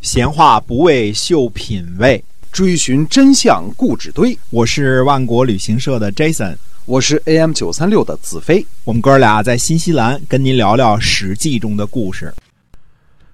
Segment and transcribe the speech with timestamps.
[0.00, 4.36] 闲话不为秀品味，追寻真相固执堆。
[4.48, 8.66] 我是万国旅行社的 Jason，我是 AM 九三六的子飞。
[8.84, 12.32] 我们哥俩在新西兰跟您聊聊《史记》中的故事。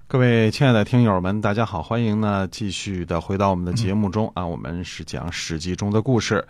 [0.09, 6.45] 各位亲爱的听友们，大家好，欢迎呢继续的回到我们的节目中啊，我们是讲《史记》中的故事。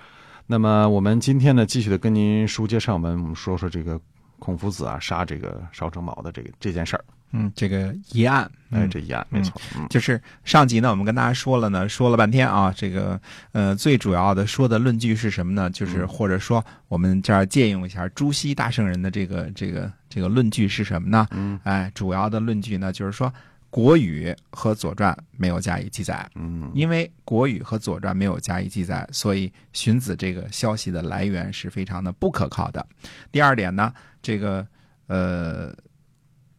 [0.46, 4.00] 那么我们今天呢，继续的跟您书接上文，我们说说这个
[4.38, 7.04] 孔夫子啊杀这个邵正卯的这个这件事儿。
[7.32, 13.20] 嗯，这个疑案，哎，这疑案没错，嗯，就是上集呢，我们跟大家说了呢，说了半天啊，这个
[13.52, 15.68] 呃，最主要的说的论据是什么呢？
[15.70, 21.26] 就是或者说我们这儿借用一下朱熹大圣人的这个这个这个论据是什么呢？
[21.32, 23.28] 嗯，哎，主要的论据呢，就是说
[23.68, 32.86] 《国语》和《左传》没有加以记载，嗯，因为《国语》和《左传》没有加以记载，所以荀子这个消息的来源是非常的不可靠的。
[33.30, 34.66] 第二点呢，这个
[35.08, 35.74] 呃。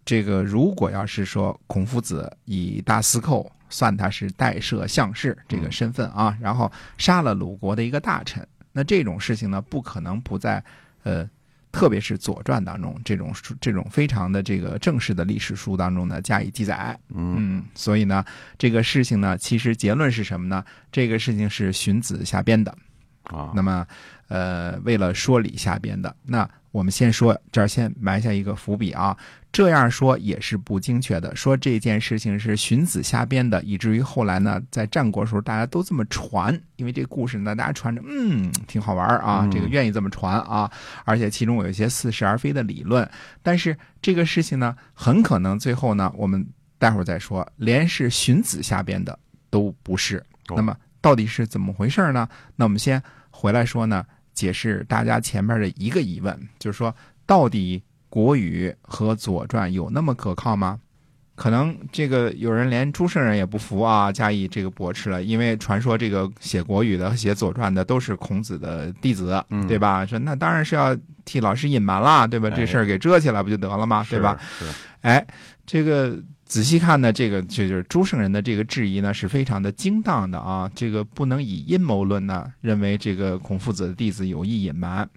[0.07, 10.63] 这个如果要是说孔夫子以大司寇算他是代摄相士这个身份啊，然后杀了鲁国的一个大臣，那这种事情呢，不可能不在
[11.03, 11.29] 呃，
[11.73, 16.97] 特别是《左传》当中这种这种非常的这个正式的历史书当中呢加以记载。
[17.13, 18.23] 嗯，所以呢，
[18.57, 20.63] 这个事情呢，其实结论是什么呢？
[20.89, 22.73] 这个事情是荀子瞎编的
[23.27, 23.51] 啊。
[23.55, 23.85] 那么，
[24.27, 26.15] 呃，为了说理下边的。
[26.23, 29.17] 那我们先说这儿，先埋下一个伏笔啊。
[29.49, 40.69] 这样说也是不精确的，说这件事情是荀子瞎编的，以至于后来呢，在战国时候大家都这么传，因为这故事呢，大家传着，嗯，挺好玩啊，这个愿意这么传啊，
[41.05, 43.09] 而且其中有一些似是而非的理论。
[43.41, 46.45] 但是这个事情呢，很可能最后呢，我们
[46.77, 49.17] 待会儿再说，连是荀子瞎编的
[49.49, 50.23] 都不是。
[50.55, 50.75] 那么
[51.07, 52.27] 到底是怎么回事呢？
[52.57, 56.93] 那我们先回来说呢，解释大家前面的一个疑问，就是说
[57.25, 57.81] 到底。
[58.09, 60.79] 国语和左传有那么可靠吗？
[61.35, 65.21] 可能这个有人连诸圣人也不服啊，加以这个驳斥了。
[65.21, 70.05] 因为传说这个写国语的、写左传的都是孔子的弟子，对吧？
[70.05, 72.49] 说那当然是要替老师隐瞒啦，对吧？
[72.49, 74.05] 这事儿给遮起来不就得了吗？
[74.09, 74.39] 对吧？
[75.01, 75.27] 哎，
[75.65, 76.17] 这个
[76.47, 80.71] 仔细看呢，这个就就是朱圣人的这个质疑呢，是非常的精当的啊。
[80.73, 85.07] 这个不能以阴谋论呢，认为这个孔夫子的弟子有意隐瞒。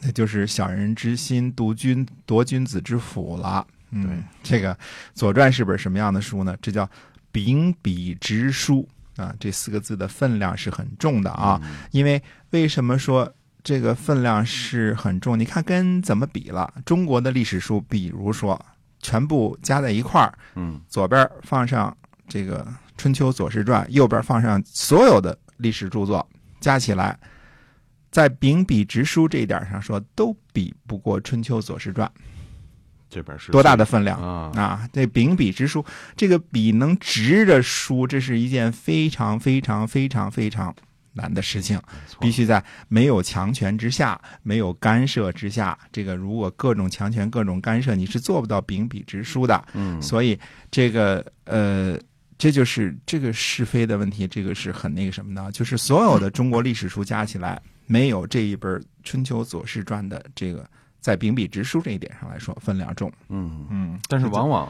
[0.00, 3.66] 那就是小人之心夺君夺君子之腹了。
[3.90, 4.74] 嗯，这个
[5.14, 6.56] 《左传》是本什么样的书呢？
[6.60, 6.88] 这叫
[7.32, 8.86] 秉笔直书
[9.16, 11.60] 啊，这四个字的分量是很重的啊。
[11.92, 13.32] 因为为什么说
[13.62, 15.38] 这个分量是很重？
[15.38, 16.72] 你看跟怎么比了？
[16.84, 18.60] 中国的历史书，比如说
[19.00, 21.96] 全部加在一块儿，嗯，左边放上
[22.28, 22.64] 这个
[22.96, 26.28] 《春秋左氏传》，右边放上所有的历史著作，
[26.60, 27.18] 加起来。
[28.10, 32.08] 在秉笔直书这一点上说，都比不过《春秋左氏传》。
[33.10, 34.50] 这本是多大的分量啊！
[34.54, 35.84] 啊，这秉笔直书，
[36.16, 40.74] 这个笔能直着书，这是一件非常非常非常非常
[41.18, 41.78] 难的事情。
[42.20, 49.62] 必须在没有强权之下，没有干涉之下，这个如果各种强权、各种干涉，你是做不到秉笔直书的。
[49.74, 50.38] 嗯，所以
[50.70, 51.98] 这个呃，
[52.38, 57.60] 这就是这个是非的问题，这个是很那个什么的，就是所有的中国历史书加起来。
[57.90, 60.68] 没有这一本《春秋左氏传》的这个，
[61.00, 63.10] 在秉笔直书这一点上来说分量重。
[63.30, 64.68] 嗯嗯，但是往往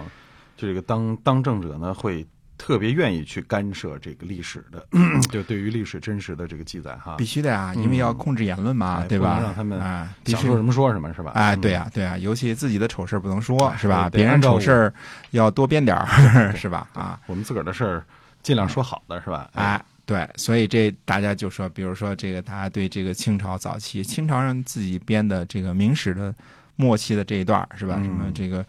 [0.56, 2.24] 这个当当政者呢，会
[2.58, 4.86] 特别愿意去干涉这个历史的，
[5.30, 7.14] 就对于历史真实的这个记载哈。
[7.16, 9.40] 必须的呀，因为要控制言论嘛，对吧？
[9.40, 11.30] 让他们啊，想说什么说什么是吧？
[11.34, 14.10] 哎，对呀，对呀，尤其自己的丑事不能说，是吧？
[14.10, 14.92] 别人丑事
[15.30, 16.88] 要多编点儿， 是吧？
[16.92, 18.04] 啊，我们自个儿的事儿
[18.42, 19.48] 尽量说好的，是吧？
[19.54, 19.80] 哎。
[20.08, 26.34] 对，所以这大家就说，比如说这个，大家对这个清朝早期清朝人自己编的这个明史的
[26.76, 27.96] 末期的这一段是吧？
[28.02, 28.64] 什么这个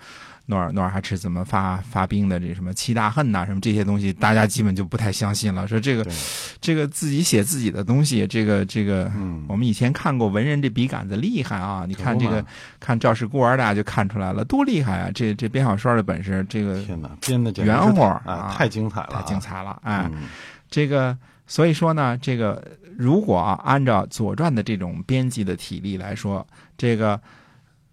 [0.49, 2.39] 努尔努尔哈赤怎么发发兵的？
[2.39, 3.45] 这什么七大恨呐？
[3.45, 5.67] 什么这些东西，大家基本就不太相信了。
[5.67, 6.03] 说这个
[6.59, 9.11] 这个自己写自己的东西，这个这个，
[9.47, 11.85] 我们以前看过文人这笔杆子厉害啊！
[11.87, 12.43] 你看这个
[12.79, 15.11] 看赵氏孤儿，大家就看出来了，多厉害啊！
[15.13, 19.79] 这这编小说的本事，这个天哪，编的圆乎啊，太精彩了，太精彩了！
[19.83, 20.09] 哎，
[20.69, 21.15] 这个。
[21.51, 22.63] 所以说呢，这个
[22.95, 26.45] 如果啊按照《左传》的这种编辑的体力来说，
[26.77, 27.19] 这个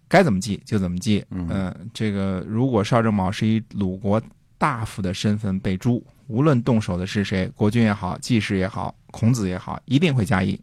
[0.07, 1.23] 该怎么记就怎么记。
[1.29, 4.21] 嗯，这个如果邵正卯是以鲁国
[4.57, 10.59] 大夫的身份被诛，无论动手的是谁，国君也好，季氏也好，孔子也好，一定会加以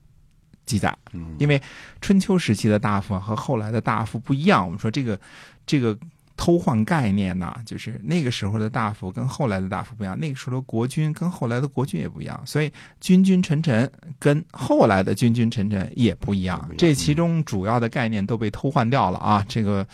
[0.67, 0.97] 记载。
[1.13, 1.61] 嗯，因为
[2.01, 4.65] 春秋时期的大夫和后来的大夫不一样。
[4.65, 5.21] 我们说这个，
[5.67, 5.99] 这个。
[6.37, 19.45] 偷换概念呐，就是那个时候的大夫跟后来的大夫不一样，那个时候的国君跟后来的国君也不一样，所以君君臣臣跟后来的君君臣臣也不一样，这其中主要的概念都被偷换掉了啊。
[19.49, 19.87] 这个，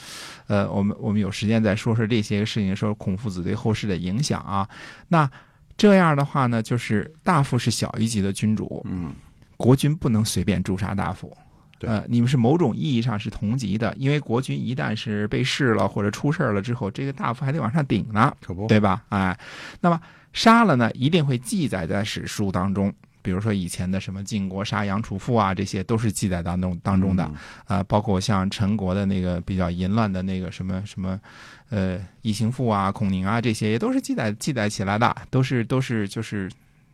[0.46, 4.66] 呃，我们我们有时间再说说这些事情，说孔夫子对后世的影响啊。
[5.08, 5.30] 那
[5.76, 9.12] 这样的话呢，就是大夫是小一级的君主，嗯，
[9.56, 11.36] 国君不能随便诛杀大夫。
[11.80, 18.32] 对呃，你们是某种意义上是同级的，因为国君一旦是被弑了或者出事儿了之后，这个大夫还得往上顶呢。
[18.44, 19.02] 可不，对吧？
[19.08, 19.36] 哎，
[19.80, 19.98] 那么
[20.34, 22.92] 杀了呢，一定会记载在史书当中。
[23.22, 27.24] 比如说以前的什么晋国杀杨楚父啊，这些都是记载当中当中的。
[27.68, 31.20] 嗯啊，包括像陈国的那个比较淫乱的那个什么什么，
[31.68, 36.50] 呃，异行父啊、孔宁啊，这些也都是记载记载起来的，都是都是就是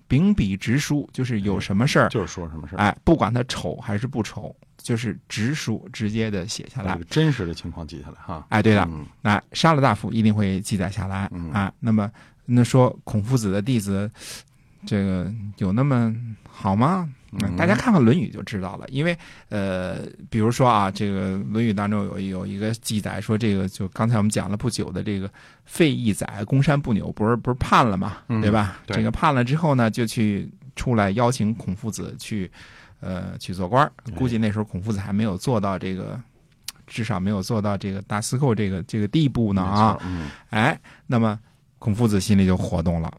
[0.08, 8.46] 秉笔直书，就是有什么事儿，就是说什么事儿，哎，不管他丑还是不丑，就是直书直接的写下来真实的情况记下来哈。
[8.50, 11.72] 哎，对的，嗯哎杀了大夫一定会记载下来嗯啊。
[11.80, 12.10] 那么
[12.44, 14.10] 那说孔夫子的弟子，
[14.86, 16.14] 这个有那么
[16.48, 17.08] 好吗？
[17.32, 18.86] 嗯大家看看《论语》就知道了。
[18.88, 19.16] 因为
[19.48, 20.00] 呃，
[20.30, 25.30] 比如说啊，这个《论语》当中有有一个记载说，这个就刚才我们讲了不久的这个
[25.64, 28.78] 费义宰公山不扭，不是不是判了嘛，嗯对吧？
[28.86, 32.50] 对这个判了之后呢，就去出来邀请孔夫子去
[33.00, 36.20] 呃去做官估计那时候孔夫子还没有做到这个。
[36.88, 41.36] 至少没有做到这个大司寇这个这个地步呢啊错，嗯哎，那么
[41.80, 43.12] 孔夫子心里就活动了，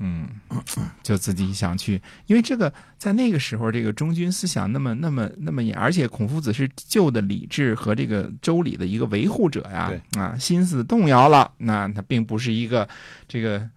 [0.00, 0.28] 嗯，
[1.02, 12.88] 就自己想去，因为这个在那个时候，这个忠君思想那么那么那么严，而且孔夫子是旧的礼制和这个周礼的一个维护者呀，啊，心思动摇了，那他并不是一个
[13.26, 13.68] 这个。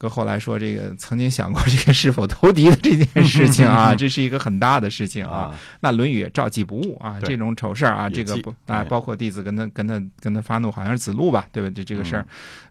[0.00, 5.52] 搁后来说，这个曾经想过这个是否投敌的这件事情啊，这是一个很大的事情啊。
[5.52, 11.70] 啊，那《论语》也照记不误啊，这种丑事儿啊，这个不啊哎，包括弟子跟他跟他跟他发怒，好像是子路吧，对吧？
[11.76, 12.26] 这这个事儿，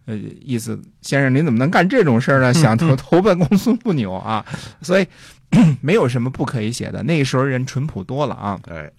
[0.06, 2.52] 嗯呃，意思先生您怎么能干这种事儿呢？
[2.60, 4.44] 想投投奔公孙不扭啊，
[4.82, 5.06] 所以
[5.80, 7.00] 没有什么不可以写的。
[7.04, 8.90] 那个时候人淳朴多了啊，哎，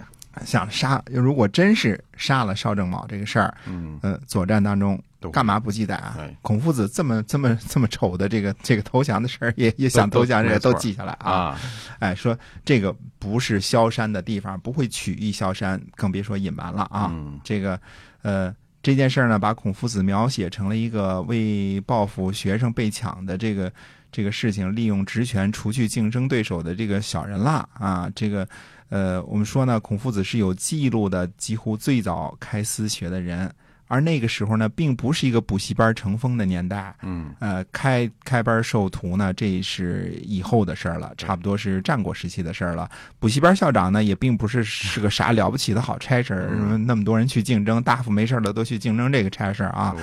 [0.46, 5.02] 想杀，如果真是杀了邵正卯这个事儿，嗯，呃，左战当中
[5.32, 6.36] 干嘛不记载啊哎？
[6.42, 11.32] 孔夫子这么这么这么丑的这个这个投降的事儿，也也想投降，这个没错都记下来啊。
[11.32, 11.60] 啊？
[12.00, 17.10] 哎，说这个不是萧山的地方，不会取意萧山，更别说隐瞒了啊。
[17.12, 17.80] 嗯这个
[18.24, 23.72] 呃，这件事儿呢，把孔夫子描写成了一个为报复学生被抢的这个
[24.12, 28.10] 这个事情，利用职权除去竞争对手的这个小人啦啊。
[28.16, 28.48] 这个
[28.92, 33.50] 呃，我们说呢，孔夫子是有记录的，几乎最早开私学的人。
[33.88, 42.90] 而那个时候呢，并不是一个补习班成风的年代，嗯呃，开开班授徒呢，这是以后的事儿了，差不多是战国时期的事儿了。
[43.20, 46.50] 补习班校长呢，也并不是是个啥了不起的好差事儿，
[46.86, 49.94] 那么多人去竞争，大夫没事儿了都去竞争这个差事儿啊。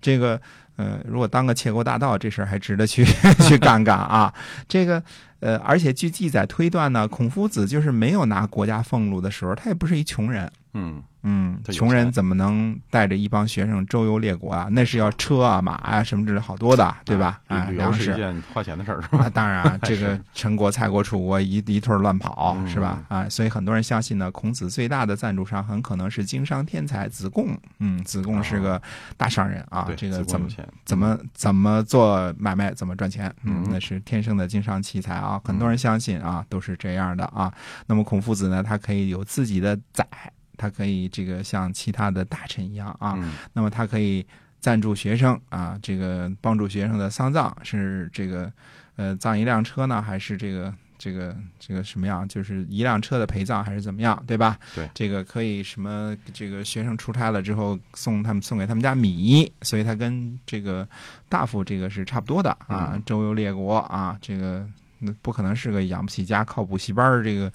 [0.00, 0.40] 这个
[0.76, 3.04] 呃，如果当个窃国大盗，这事儿还值得去
[3.46, 4.32] 去干干啊。
[4.68, 5.02] 这个
[5.40, 10.50] 呃，而且据记载推断呢，孔夫子就是没有拿国家俸禄的时候，他也不是一穷人。
[10.74, 14.68] 嗯嗯，穷人怎么能带着一帮学生周游列国啊？
[14.70, 17.40] 那是要车啊、马啊什么之类好多的，对吧？
[17.46, 19.24] 哎，啊旅游粮食是一件花钱的事儿，是吧？
[19.24, 23.02] 啊，当然啊， 这个陈国、蔡国、楚国一一通乱跑，嗯是吧？
[23.08, 27.56] 啊，所以很多人相信呢，孔子最大的赞助商很可能是经商天才子贡。
[27.78, 28.80] 嗯，子贡是个
[29.16, 30.46] 大商人啊，对，这个怎么
[30.84, 35.40] 怎么怎么做买卖，怎么赚钱，嗯嗯，那是天生的经商奇才啊！
[35.42, 37.50] 很多人相信啊，都是这样的啊。
[37.86, 40.06] 那么孔夫子呢，他可以有自己的宰，
[40.56, 44.26] 他可以这个像其他的大臣一样啊，嗯那么他可以
[44.60, 48.50] 赞助学生啊，这个帮助学生的丧葬是这个
[48.96, 52.26] 呃葬一辆车呢，还是这个这个这个什么样？
[52.26, 54.58] 就是一辆车的陪葬还是怎么样，对吧？
[54.74, 56.16] 对，这个可以什么？
[56.32, 60.88] 这个学生出差了之后送他们送给他们家米，所以他跟这个
[61.28, 64.66] 大夫这个是差不多的啊嗯，周游列国啊，这个
[65.00, 67.52] 那不可能是个养不起家靠补习班儿这个。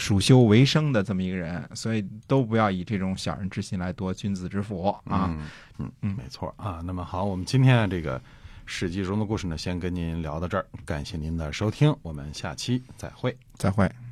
[0.00, 5.28] 蜀修为生的这么一个人，所以都不要以这种小人之心来夺君子之腹啊！
[5.28, 5.38] 嗯
[5.76, 6.80] 嗯嗯没错啊。
[6.84, 8.18] 那么好，我们今天这个
[8.64, 13.36] 《史记》中的故事呢，先跟您聊到这儿，感谢您的收听，我们下期再会。
[13.56, 13.84] 再会。
[13.84, 14.09] 嗯